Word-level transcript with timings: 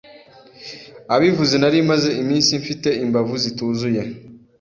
abivuze 1.15 1.55
nari 1.59 1.79
maze 1.89 2.09
iminsi 2.21 2.51
mfite 2.61 2.89
imbavu 3.03 3.33
zituzuye 3.43 4.01